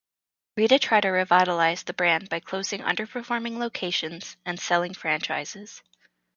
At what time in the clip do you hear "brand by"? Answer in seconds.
1.93-2.39